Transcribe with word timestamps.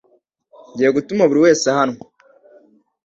Ngiye 0.71 0.89
gutuma 0.97 1.23
buri 1.29 1.39
wese 1.45 1.63
ahanwa 1.73 2.01